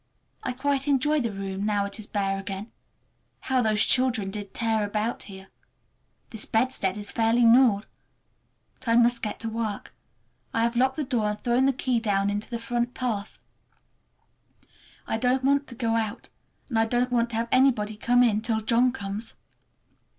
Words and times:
I 0.41 0.53
quite 0.53 0.87
enjoy 0.87 1.19
the 1.19 1.31
room, 1.31 1.63
now 1.63 1.85
it 1.85 1.99
is 1.99 2.07
bare 2.07 2.39
again. 2.39 2.71
How 3.41 3.61
those 3.61 3.85
children 3.85 4.31
did 4.31 4.51
tear 4.51 4.83
about 4.83 5.21
here! 5.29 5.49
This 6.31 6.43
bedstead 6.45 6.97
is 6.97 7.11
fairly 7.11 7.45
gnawed! 7.45 7.85
But 8.73 8.87
I 8.87 8.95
must 8.95 9.21
get 9.21 9.39
to 9.41 9.49
work. 9.49 9.93
I 10.55 10.63
have 10.63 10.75
locked 10.75 10.95
the 10.95 11.03
door 11.03 11.27
and 11.29 11.39
thrown 11.43 11.67
the 11.67 11.71
key 11.71 11.99
down 11.99 12.31
into 12.31 12.49
the 12.49 12.57
front 12.57 12.95
path. 12.95 13.43
I 15.05 15.19
don't 15.19 15.43
want 15.43 15.67
to 15.67 15.75
go 15.75 15.95
out, 15.95 16.31
and 16.67 16.79
I 16.79 16.87
don't 16.87 17.11
want 17.11 17.29
to 17.29 17.35
have 17.35 17.49
anybody 17.51 17.95
come 17.95 18.23
in, 18.23 18.41
till 18.41 18.61
John 18.61 18.91
comes. 18.91 19.35